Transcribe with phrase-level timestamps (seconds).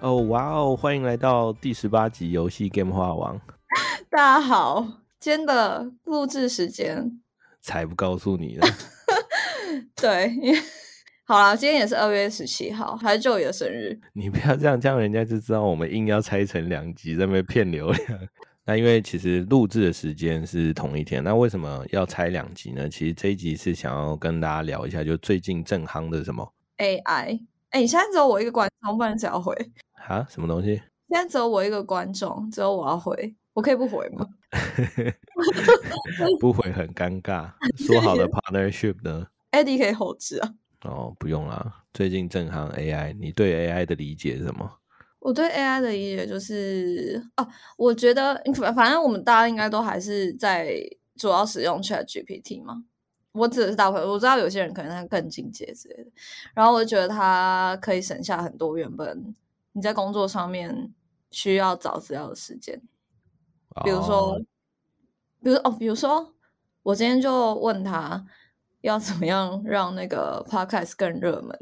[0.00, 0.76] 哦，哇哦！
[0.76, 3.40] 欢迎来到第十八集游戏 Game 化王。
[4.08, 4.86] 大家好，
[5.18, 7.20] 今天的录制时间
[7.60, 8.66] 才不告诉你呢。
[9.96, 10.32] 对，
[11.24, 13.98] 好啦，今天也是二月十七号，还是 Joey 的生日。
[14.12, 18.20] 你不要这样，这样人家就知道我们硬要拆成两集，在那边骗流量。
[18.66, 22.88] 那因为其实录制的时间是同一天，那为什么要拆两集呢？
[22.88, 27.40] 其实这一集是想要跟大家聊一下，就最近正夯的什么 AI。
[27.70, 29.54] 哎，你现在只有我一个观众，不然谁要回
[30.06, 30.26] 啊？
[30.30, 30.80] 什么东西？
[31.08, 34.26] 现在只有我一个观众，只有我要回，我可以不回吗？
[36.38, 37.50] 不回很尴尬。
[37.76, 40.54] 说好的 partnership 呢？Eddie 可以后置啊。
[40.82, 41.84] 哦，不用啦。
[41.92, 44.70] 最近正行 AI，你对 AI 的理解是什么？
[45.20, 50.78] 我对 AI 的理解就是哦，我觉得反反正我们大家应该都还是在
[51.16, 52.84] 主要使用 Chat GPT 嘛。
[53.32, 56.10] 我指的是大部分，我知道有些人可能他更进阶之类的。
[56.54, 59.34] 然后我就觉得它可以省下很多原本
[59.78, 60.92] 你在工作上面
[61.30, 62.82] 需要找资料的时间。
[63.84, 64.36] 比如说，
[65.40, 66.34] 比如哦，比如说
[66.82, 68.26] 我今天就问他
[68.80, 71.56] 要怎么样让那个 Podcast 更热门，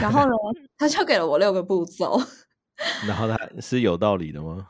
[0.00, 0.32] 然后呢，
[0.76, 2.20] 他就给了我六个步骤。
[3.06, 4.66] 然后他是有道理的吗？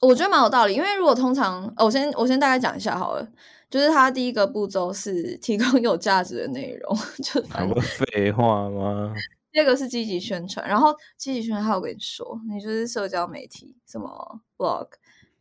[0.00, 3.26] 我觉得蛮有道理，因为如果通常，我先我先大概讲一下好了，
[3.70, 9.14] 就是他第一个步骤是提供有价值的内容， 就什么废话吗？
[9.56, 14.86] 第二个是积极宣传，然后积极宣传，我跟你说，你就是社交媒体，什么 blog、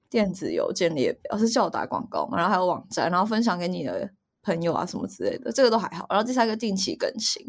[0.09, 2.37] 电子邮件列表，是叫我打广告嘛？
[2.37, 4.09] 然后还有网站，然后分享给你的
[4.41, 6.07] 朋友啊什么之类的，这个都还好。
[6.09, 7.45] 然后第三个定期更新，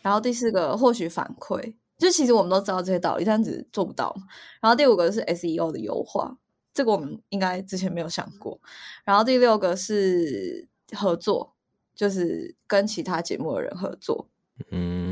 [0.00, 1.74] 然后第四个获取反馈。
[1.98, 4.16] 就其实我们都知道这些道理，但只是做不到。
[4.62, 6.38] 然后第五个是 SEO 的优化，
[6.72, 8.58] 这个我们应该之前没有想过。
[9.04, 10.66] 然后第六个是
[10.96, 11.54] 合作，
[11.94, 14.26] 就是跟其他节目的人合作。
[14.70, 15.09] 嗯，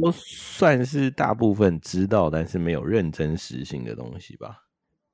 [0.00, 4.64] 我算是大部分知道，但是没有认真实行的东西吧。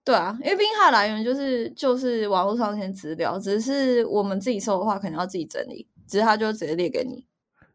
[0.04, 7.26] 对啊，因为毕竟它的来源就是就是网络上那些资料，只是我们自己搜的话，可能要自己整理，只是他就直接列给你。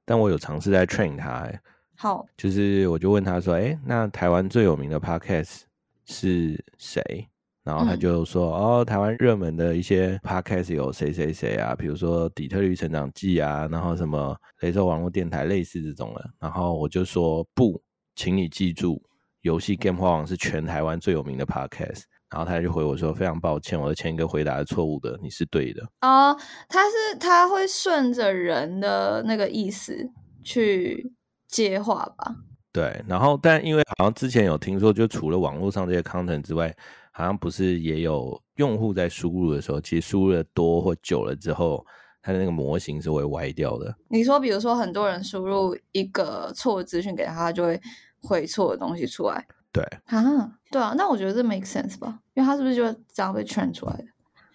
[0.06, 1.52] 但我有尝试在 train 它。
[1.98, 5.62] 好，就是我就问他说：“哎，那台湾最有名的 podcast
[6.06, 7.28] 是谁？”
[7.64, 17.82] 然后他就说：“哦，台湾热门的一些 podcast 有谁谁谁啊，比如说《底特律成长记》啊，然后什么雷州网络电台类似这种的。”然后我就说：“不，
[18.16, 19.02] 请你记住，
[19.42, 26.38] 游戏 Game 花王是全台湾最有名的 podcast。”然后他就回我说：“非常抱歉，我的前一个回答是错误的，你是对的。”哦，
[26.70, 30.10] 他是他会顺着人的那个意思
[30.44, 31.14] 去。
[31.52, 32.34] 接话吧，
[32.72, 36.74] 对，然后但因为好像之前有听说，就除了网络上这些 content 之外，
[37.12, 41.86] 好像不是也有用户在输入的时候，其实输入的多或久了之后，
[42.22, 43.94] 它的那个模型是会歪掉的。
[44.10, 47.80] 你说，比如说很多人输入一个错误资讯给他，他就会
[48.22, 49.46] 回错的东西出来。
[49.74, 52.84] 对啊，对啊，那我觉得这 make sense 吧，因为他是不是就
[53.14, 54.06] 这样被 train 出来的？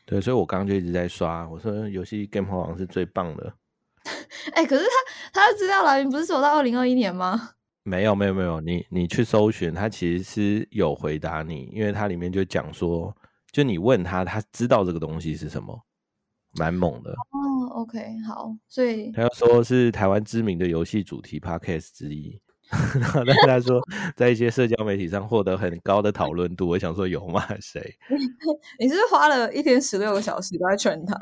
[0.04, 3.52] 对，所以我刚刚就一直在刷，我说游戏 Game 王是最棒的。
[4.52, 7.50] 哎，可是他他的资料来源不是走到二零二一年吗？
[7.86, 13.16] 没有没有没有，你你去搜寻，他其实是有回答你，因为它里面就讲说，
[13.52, 15.80] 就你问他，他知道这个东西是什么，
[16.58, 17.12] 蛮猛的。
[17.12, 22.40] 哦，OK，好，所以他要说是台湾知名的游戏主题 Podcast 之一，
[22.98, 23.80] 然后他说
[24.16, 27.46] 在一些社交媒体上获得很高的讨论度，我想说有吗？
[27.60, 27.80] 谁？
[28.80, 31.14] 你是花了一天十六个小时都在 train 他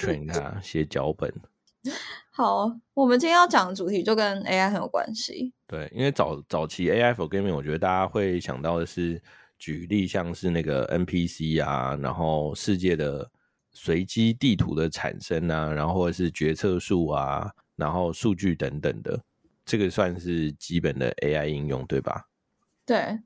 [0.00, 1.32] ，train 他写脚本。
[2.30, 5.52] 好，我们今天要讲的主题就跟 AI 很有关系。
[5.66, 9.20] 对，因为早早期 AI for gaming，我觉得大家会想到的是
[9.58, 13.30] 举例，像是那个 NPC 啊，然后世界的
[13.72, 19.18] 随机地图的产生啊，然后或者是决策树啊，然后数据等等的，
[19.64, 22.26] 这个算是基本的 AI 应用，对吧？
[22.84, 23.20] 对。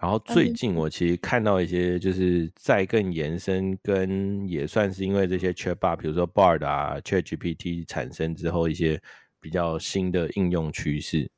[0.00, 9.00] 然后最近我其实看到一些，就是再更延伸，跟也算是因为这些 Chatbot，比如说 Bard 啊、ChatGPT 产生之后一些
[9.40, 11.30] 比较新的应用趋势。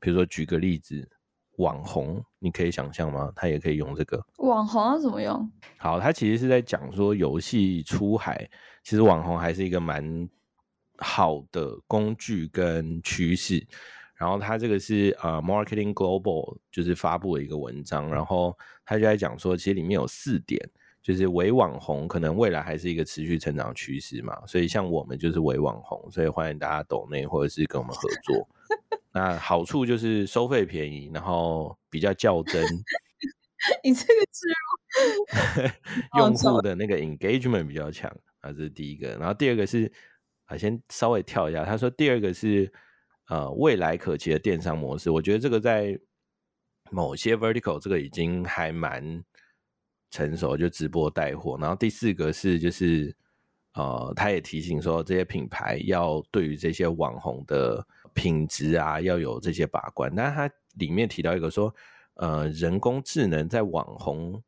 [0.00, 1.08] 比如说举个例子，
[1.56, 3.32] 网红，你可以想象吗？
[3.36, 5.50] 他也可以用这个网红要怎么用？
[5.76, 8.48] 好，他其实是在讲说游戏出海，
[8.82, 10.28] 其实网红还是一个蛮
[10.96, 13.66] 好的工具跟趋势。
[14.18, 20.60] 然后他这个是呃，Marketing Global 就是发布了一个文章，然后他就在讲说，其实里面有四点，
[21.00, 28.48] 就是伪网红可能未来还是一个持续成长趋势嘛，所以像我们就是伪网红，所以欢迎大家抖内或者是跟我们合作。
[29.14, 32.60] 那好处就是收费便宜，然后比较较真。
[33.84, 38.10] 你这个植入 用户的那个 engagement 比较强
[38.40, 39.16] 啊，这是第一个。
[39.16, 39.92] 然后第二个是
[40.46, 42.72] 啊，先稍微跳一下，他说第二个是。
[43.28, 45.98] 呃，未来可期的电商模式，我觉得这个在
[46.90, 49.22] 某些 vertical 这个已经还蛮
[50.10, 51.58] 成熟，就直播带货。
[51.60, 53.14] 然后第四个是就是
[53.74, 60.10] 呃，他也提醒说这些品牌要对于这些网红的品质啊要有这些把关。
[60.16, 61.72] 但他里面提到一个说，
[62.14, 64.42] 呃，人工智能在网红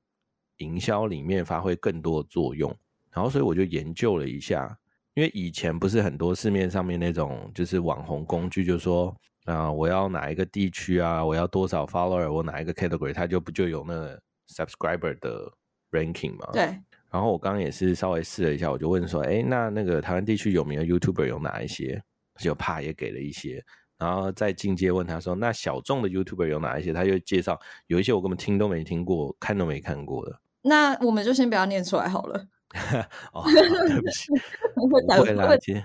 [0.56, 2.74] 营销里面发挥更多作用。
[3.10, 4.78] 然后所以我就研究了一下，
[5.20, 9.14] 因为以前不是很多市面上面那种就是网红工具，就说。
[9.46, 11.24] 啊，我要哪一个地区啊？
[11.24, 12.30] 我要多少 follower？
[12.30, 13.12] 我哪一个 category？
[13.12, 14.20] 它就不就有那个
[14.54, 15.50] subscriber 的
[15.90, 16.46] ranking 吗？
[16.52, 16.62] 对。
[17.10, 22.00] 然后我刚刚也是稍微试了一下，我就问说，哎，那那个台湾地区有名的 YouTuber 有哪一些？
[22.38, 23.64] 就怕也给了一些。
[23.98, 26.92] 然后再进阶问他说，那小众的 YouTuber 有哪一些？
[26.92, 30.38] 他就介绍有一些我根本听都没听过，看都没看过的。
[30.62, 32.46] 那我们就先不要念出来好了。
[33.34, 34.28] 哦，对不起，
[34.76, 35.84] 不会啦，接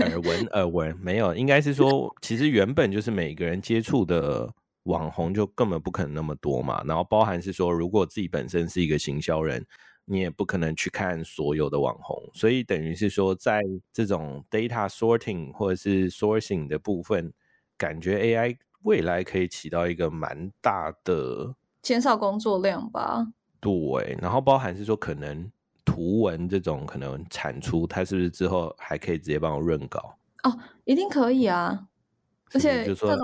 [0.00, 4.50] 耳闻耳闻没有，应该是说，其实原本就是每个人接触的
[4.84, 6.82] 网红就根本不可能那么多嘛。
[6.86, 9.62] 然后包含是说，如果自己本身是一个行销人，
[10.06, 12.18] 你也不可能去看所有的网红。
[12.32, 13.60] 所以等于是说，在
[13.92, 17.30] 这种 data sorting 或者是 sourcing 的部分，
[17.76, 23.26] 感觉 AI 未来可以起到一个蛮大的减少工作量吧。
[23.60, 25.52] 对，然后包含是说可能。
[25.88, 30.14] 图文这种可能产出，它是不是之后还可以直接帮我润稿？
[30.42, 30.54] 哦，
[30.84, 31.88] 一定可以啊！
[32.52, 33.16] 而且这种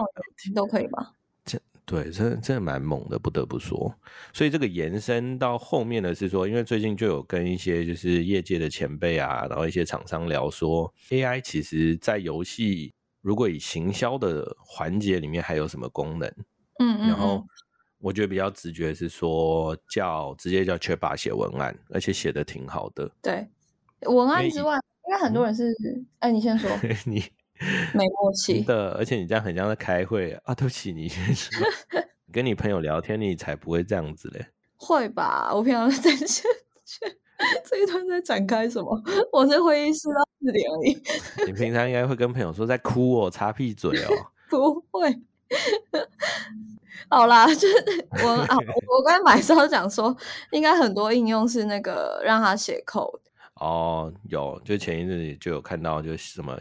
[0.55, 1.12] 都可以吧？
[1.44, 3.94] 这对，这这蛮猛的，不得不说。
[4.32, 16.26] 所以这个延伸到后面的是说，因为最近就有跟一些就是业界的前辈啊，然后一些厂商聊说，AI 其实在游戏如果以行销的环节里面还有什么功能？
[16.78, 17.44] 嗯嗯，然后。
[18.04, 23.10] 我觉得比较直觉是说叫直接叫 Chatbot 写文案，而且写的挺好的。
[23.22, 23.48] 对，
[24.02, 25.74] 文案之外，应该很多人是……
[26.18, 26.68] 哎，你先说。
[27.06, 27.24] 你
[27.94, 30.54] 没默契的，而且你这样很像在开会啊！
[30.54, 31.66] 对不起，你先说。
[32.30, 34.48] 跟你朋友聊天，你才不会这样子嘞。
[34.76, 35.50] 会吧？
[35.54, 36.44] 我平常在线，
[37.64, 39.02] 这一段在展开什么？
[39.32, 41.02] 我在会议室到四点而已。
[41.46, 44.10] 你平常应该会跟朋友说在哭哦，擦屁嘴哦。
[44.50, 45.10] 不会。
[47.10, 48.56] 好啦，就是 我啊，
[48.88, 50.16] 我刚才买时候讲说，
[50.50, 53.20] 应该很多应用是那个让他写 code。
[53.54, 56.58] 哦，有，就前一阵子就有看到，就是什么，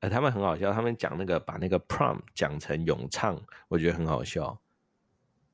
[0.00, 3.38] 呃，他们很好笑，他们讲那个把那个 prompt 讲成咏唱，
[3.68, 4.58] 我觉得很好笑。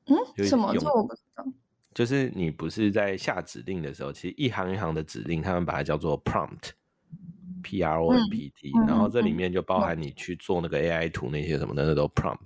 [0.05, 0.73] 嗯，什么？
[0.77, 1.45] 这我不知道。
[1.93, 6.69] 就是你不是在下指令的时候，其实一行一行的指令，他们把它叫做 prompt。
[7.61, 12.39] P R O M P T，然后这里面就包含你去做那个 A I 图那些什么的，那都 prompt。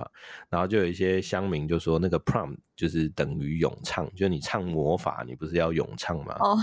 [0.50, 6.36] 然后就有一些乡民就说，那个 prompt 就是等于咏唱，就你唱魔法，你不是要咏唱吗？
[6.40, 6.58] 哦。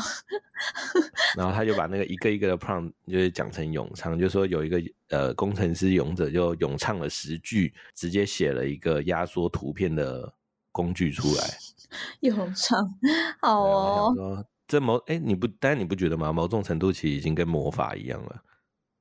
[1.37, 10.33] 然后他就把那个一个一个的 prompt 就是讲成咏唱，就说有一个呃工程师勇者就咏唱了十句，直接写了一个压缩图片的
[10.71, 11.45] 工具出来。
[12.21, 12.79] 咏唱，
[13.41, 14.47] 好哦。
[14.71, 16.33] 这某哎，你不，但你不觉得吗？
[16.33, 18.41] 某种程度其实已经跟魔法一样了。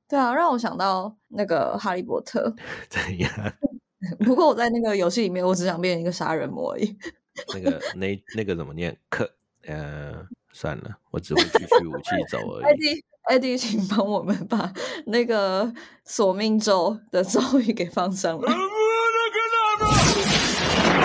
[0.08, 2.52] 对啊，让我想到那个哈利波特。
[2.90, 3.30] 怎样？
[4.18, 6.98] 不过我在那个游戏里面，我只想变成一个杀人魔而已。
[7.54, 8.98] 那个那那个怎么念？
[9.08, 9.30] 克
[9.66, 12.64] 呃，算了，我只会继续武器走而已。
[12.64, 14.72] 艾迪，艾迪，请帮我们把
[15.06, 15.72] 那个
[16.04, 18.52] 索命咒的咒语给放上来。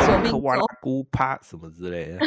[0.08, 0.40] 索命咒，
[0.82, 2.20] 咕啪什么之类的。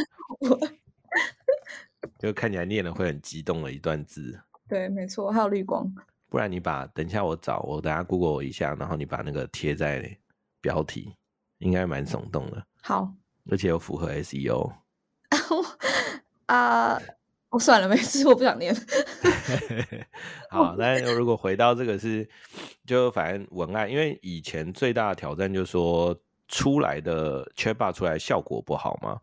[2.19, 5.89] 就看起来念了会很激动的一段字，对，没错，还有绿光。
[6.29, 10.19] 不然你把等一下我找我等下 Google 一下，然后你把那个贴在
[10.61, 11.15] 标题，
[11.59, 12.63] 应该蛮耸动的。
[12.83, 13.11] 好，
[13.51, 14.73] 而且又符合 SEO。
[16.47, 17.01] 啊，
[17.51, 18.75] 我算了，没事，我不想念。
[20.51, 22.29] 好，那如果回到这个是，
[22.85, 26.15] 就反正文案，因为以前最大的挑战就是说
[26.49, 29.21] 出来的 Chatbot 出来效果不好嘛。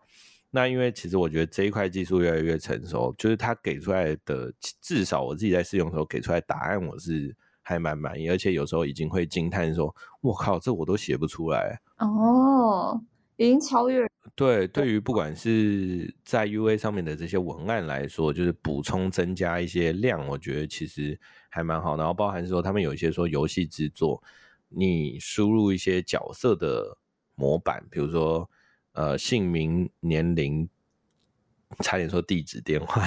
[0.52, 13.02] 那因为其实我觉得这一块技术越来越成熟，就是它给出来的，至少我自己在试用的时候给出来答案，我是还蛮满意，而且有时候已经会惊叹说：“我靠，这我都写不出来。”哦，
[13.36, 14.08] 已经超越。
[14.34, 21.98] 对，对于不管是在 U A 上面的这些文案来说，就是补充增加一些量，我觉得其实还蛮好。
[21.98, 24.24] 然后包含说他们有一些说游戏制作，
[24.70, 26.98] 你输入一些角色的
[27.36, 28.50] 模板，比如说。
[28.96, 30.70] 呃，姓名、年龄，
[31.80, 33.04] 差点说地址、电话、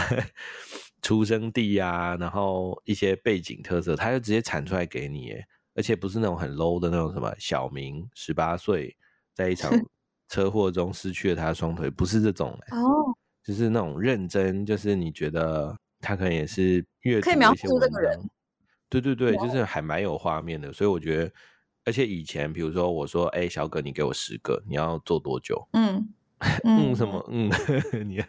[1.01, 5.35] 出生地呀，然后一些背景特色，他就直接产出来给你，
[5.75, 8.95] 而且不是那种很 low 的那种什么小明十八岁
[9.33, 9.73] 在一场
[10.29, 18.21] 车祸中失去了他的双腿，不是这种哦，就是那种认真，就是你觉得他可能也是阅可以描述这个人，
[18.91, 21.33] 对对对，就是还蛮有画面的，所以我觉得。
[21.89, 25.67] 而且以前比如说我说，哎，小葛，你给我十个，你要做多久？
[25.73, 26.07] 嗯
[26.65, 27.25] 嗯，什么？
[27.33, 27.51] 嗯，
[28.07, 28.23] 你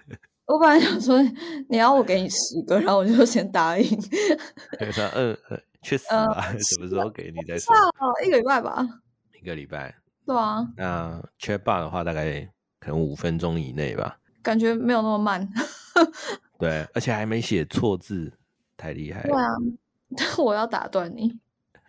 [0.46, 1.22] 我本来想说
[1.68, 3.86] 你要我给你十个，然后我就先答应。
[4.80, 5.38] 他说，嗯，
[5.82, 7.76] 去死吧，什么时候给你再说？
[8.26, 8.88] 一个礼拜吧。
[9.42, 9.94] 一个礼拜。
[10.26, 10.66] 对啊。
[10.78, 12.50] 那 Chatbot 的话，大概
[12.80, 14.18] 可能五分钟以内吧。
[14.42, 15.46] 感觉没有那么慢。
[16.58, 18.32] 对，而且还没写错字，
[18.78, 19.28] 太厉害了。
[19.28, 19.52] 对啊，
[20.42, 21.38] 我要打断你。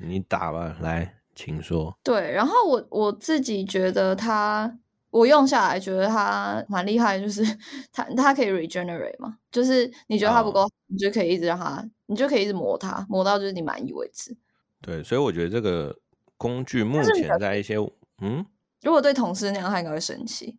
[0.02, 1.96] 你打吧，来，请说。
[2.02, 4.78] 对，然后我我自己觉得他。
[5.12, 7.42] 我用下来觉得它蛮厉害，就是
[7.90, 14.36] 它它可以 regenerate 嘛，就是你觉得它不够，你就可以一直让它，你就可以一直磨它，磨到就是你满意为止。
[14.80, 15.98] 对，所以我觉得这个
[16.36, 17.74] 工具目前在一些
[18.22, 18.46] 嗯，
[18.82, 20.56] 如果对同事那样，他应该会生气。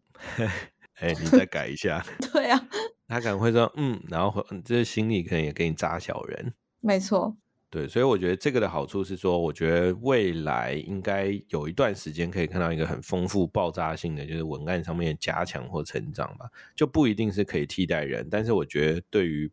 [0.99, 2.05] 哎，你再改一下。
[2.33, 2.61] 对啊，
[3.07, 6.53] 他可能会说嗯，然后这心里可能也给你扎小人。
[6.81, 7.37] 没错。
[7.71, 19.49] 对，所以我觉得这个的好处是说，我觉得未来应该有一段时间可以看到一个很丰富、爆炸性的，就是文案上面加强或成长吧，就不一定是可以替代人，但是我觉得对于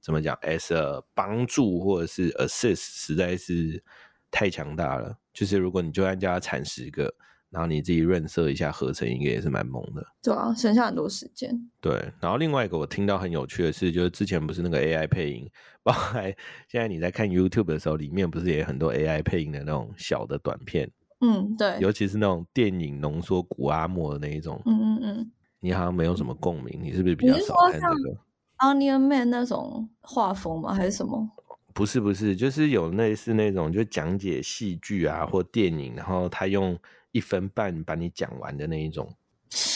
[0.00, 3.84] 怎么讲，as a 帮助或者是 assist，实在是
[4.30, 5.18] 太强大了。
[5.34, 7.14] 就是如果你就按叫他产十个。
[7.56, 10.06] 然后你自己润色一下，合成一个也是蛮猛的。
[10.22, 11.58] 对啊，省下很多时间。
[11.80, 15.50] 对，然后另外一个我听到很有趣的是，就是之前不是那个 AI 配音，
[15.82, 16.20] 包括
[16.68, 20.90] 现在你在看 YouTube 的时候，里面不是也很多 AI 配音的那种小的短片？
[21.22, 21.78] 嗯，对。
[21.80, 24.60] 尤其是那种电影浓缩古阿莫的那一种。
[24.66, 25.30] 嗯嗯嗯。
[25.60, 28.18] 你好像没有什么共鸣，你是不是比较少看这个
[28.58, 30.74] ？Onion Man 那种画风吗？
[30.74, 31.26] 还是什么？
[31.72, 36.78] 不是不是，就是有类似那种就讲解戏剧啊或电影，然后他用。
[37.16, 39.10] 一分半把你讲完的那一种，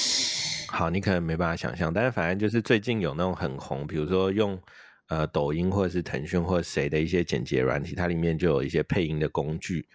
[0.68, 4.60] 好，你可能没办法想象，但是反正就是最近有那种很红，比如说用
[5.08, 9.88] 呃抖音或者是腾讯或者谁的一些剪辑软体，它里面就有一些配音的工具，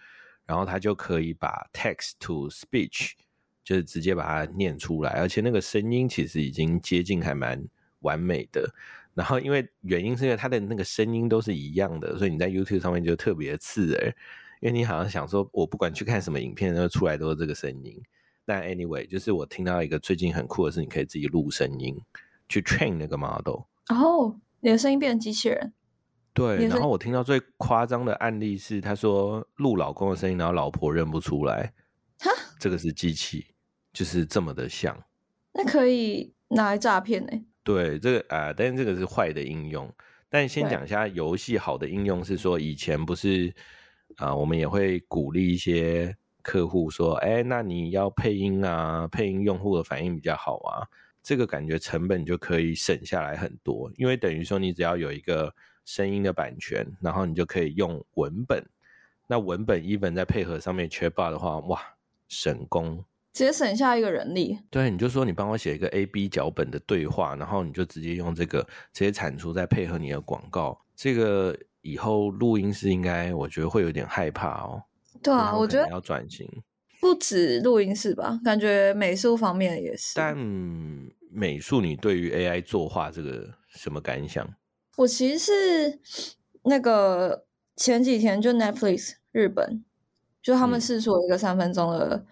[0.44, 3.12] 然后它就可以把 text to speech
[3.62, 7.64] 就是直接把它念出来，而且那个声音其实已经接近还蛮
[8.00, 8.68] 完美的。
[9.14, 14.12] 然后因为原因是因为它的那个声音都是一样的，所以你在 YouTube 上面就特别刺耳。
[14.60, 18.02] 因为你好像想说，我不管去看什么影片，都出来都是这个声音。
[18.44, 21.94] 但 anyway，就是我听到一个最近很酷的是，你可以自己录声音
[22.48, 23.62] 去 train 那个 model。
[23.88, 25.72] 哦，你的声音变成机器人？
[26.32, 26.68] 对。
[26.68, 31.72] 然后我听到最夸张的案例是，他说录老公的声音，然后老婆认不出来。
[32.20, 33.46] 哈，这个是机器，
[33.92, 34.96] 就是这么的像。
[35.52, 37.32] 那可以拿来诈骗呢？
[37.62, 39.92] 对，这个啊，但是这个是坏的应用。
[40.30, 43.52] 但先讲一下游戏好的应用是说，以前不是。
[44.16, 50.88] 啊，我们也会鼓励一些客户说：“哎，那你要配音啊，配音用户的反应比较好啊，
[51.22, 53.90] 这个感觉成本就可以省下来很多。
[53.96, 58.64] 因为等于说，你只要有一个声音的版权，然后你就可以用文本。
[59.26, 61.78] 那文本一本再配合上面缺霸的话，哇，
[62.28, 64.58] 省工，直接省下一个人力。
[64.70, 71.54] 对，你就说你帮我写一个 A B 脚本的对话，然后你就直接用这个直接产出，再配合你的广告，这个。”
[71.86, 74.82] 以后录音室应该，我觉得会有点害怕哦。
[75.22, 76.48] 对啊，我觉得要转型，
[77.00, 80.14] 不止录音室吧，感觉美术方面也是。
[80.16, 80.36] 但
[81.30, 84.46] 美术，你对于 AI 作画这个什么感想？
[84.96, 86.00] 我其实是
[86.64, 87.44] 那个
[87.76, 89.84] 前几天就 Netflix 日本，
[90.42, 92.24] 就他们试出了一个三分钟的，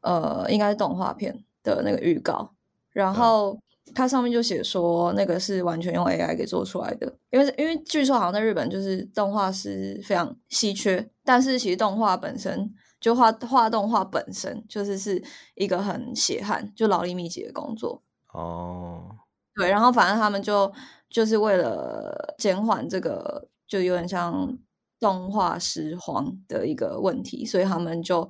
[0.00, 2.54] 呃，应该是动画片的那个预告，
[2.92, 3.60] 然后。
[3.94, 15.22] 它上面就写说，那个是完全用 AI 给做出来的，因为因为据说好像在日本就是动画师非常稀缺，但是其实动画本身就画画动画本身就是是
[15.54, 18.02] 一个很血汗就劳力密集的工作
[18.34, 19.16] 哦。
[19.54, 20.72] 对，然后反正他们就
[21.08, 24.58] 就是为了减缓这个就有点像
[24.98, 28.28] 动画失荒的一个问题，所以他们就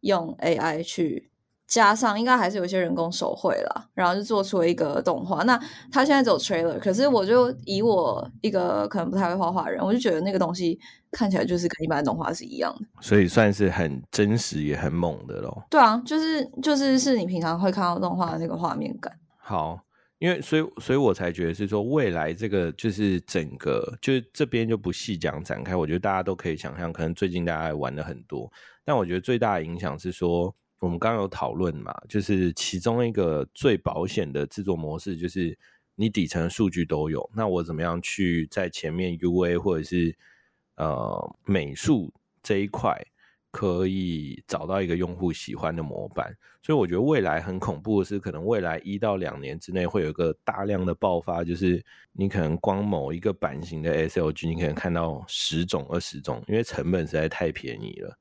[0.00, 1.31] 用 AI 去。
[1.66, 5.42] 加上应该还是有一些人工手绘了，然后就做出了一个动画。
[5.44, 5.58] 那
[5.90, 10.78] 他现在走 trailer，可是我就以我一个可能不太会画画人，我就觉得那个东西
[11.12, 15.64] 看起来就是跟一般动画是一样的，所以算是很真实也很猛的咯。
[15.70, 19.10] 对啊，就是就是是你平常会看到动画的那个画面感。
[19.38, 19.80] 好，
[20.18, 28.52] 因为所以所以我才觉得是说未来这个就是整个就是这边就不细讲展开，我觉得大家都可以想象，可能最近大家玩的很多，
[28.84, 30.54] 但我觉得最大的影响是说。
[30.82, 35.56] 我们刚刚有讨论嘛，就是其中一个最保险的制作模式，就是
[35.94, 40.12] 你底层数据都有，那我怎么样去在前面 U A 或者是
[40.74, 42.12] 呃美术
[42.42, 43.00] 这一块，
[43.52, 46.36] 可以找到一个用户喜欢的模板。
[46.64, 58.18] 所以我觉得未来很恐怖的是，可能未来一到两年之内会有一个大量的爆发，就是你可能光某一个版型的 S L G，你可能看到十种、二十种，因为成本实在太便宜了。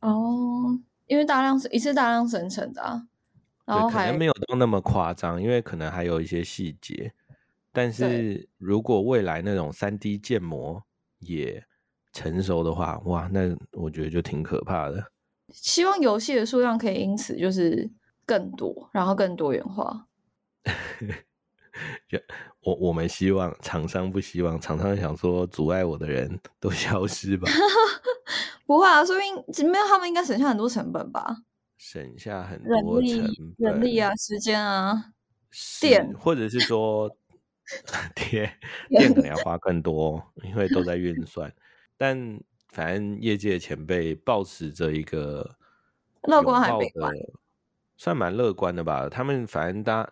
[0.00, 3.02] 哦，因为大量一次大量生成的啊，
[3.66, 7.12] 然后还可能没有到那么夸张，因为可能还有一些细节。
[7.72, 10.84] 但是如果未来那种三 D 建模
[11.18, 11.64] 也
[12.12, 15.10] 成熟的话，哇，那我觉得就挺可怕的。
[15.50, 17.90] 希望游戏的数量可以因此就是
[18.24, 20.06] 更多，然后更多元化。
[22.60, 27.50] 我我们希望厂商不希望，厂商想说阻碍我的人都 消失吧。
[28.66, 31.36] 不会啊，说明没有他们应该省下很多成本吧？
[31.76, 33.22] 省下很多成
[33.58, 35.12] 本，人力啊，时间啊，
[35.80, 37.14] 电，或者是说
[38.16, 38.50] 电
[38.88, 41.52] 电可能要花更多，因为都在运算。
[41.98, 42.40] 但
[42.70, 45.56] 反正业界前辈保持着一个
[46.22, 47.12] 乐观还悲观，
[47.98, 49.08] 算蛮乐观的吧。
[49.10, 50.08] 他们反正大。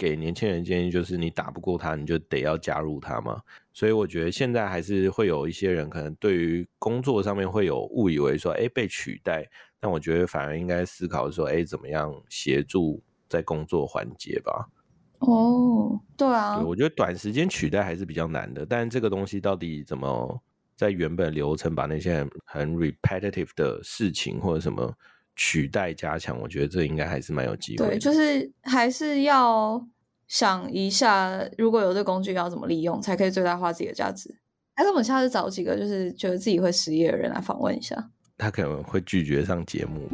[0.00, 3.38] 给年轻人建议就是，你打不过他，你就得要加入他嘛。
[3.70, 9.46] 所以我觉得现在还是会有一些人可能对于工作上面会有误以为说，哎，被取代。
[9.78, 14.70] 但我觉得反而应该思考说，哎，怎么样协助在工作环节吧。
[15.18, 18.64] 哦，对啊，我觉得短时间取代还是比较难的。
[18.64, 20.42] 但这个东西到底怎么
[20.76, 24.94] 在原本流程把那些很 repetitive 的事情或者什么？
[25.42, 27.86] 取代加强，我觉得这应该还是蛮有机会。
[27.86, 29.82] 对，就是还是要
[30.28, 34.36] 想一下，如果有这工具，要怎么利用，才可以最大化自己的价值。
[34.76, 37.96] 还是我们下次找几个就是觉得自己会失业的人来访问一下。
[38.36, 40.06] 他可能会拒绝上节目。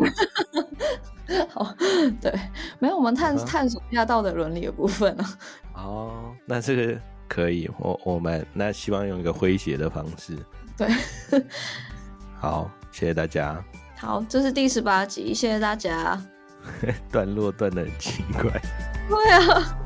[1.50, 1.74] 好，
[2.20, 2.32] 对，
[2.78, 5.38] 没有，我们探探索一下道德伦理的部分啊。
[5.74, 10.38] 哦，那这个可以，我我们那希望用一个诙谐的方式。
[10.78, 10.88] 对，
[12.38, 13.64] 好，谢谢大家。
[13.96, 16.20] 好，这是第十八集，谢谢大家。
[17.10, 18.60] 段落断的很奇怪。
[19.08, 19.78] 对啊。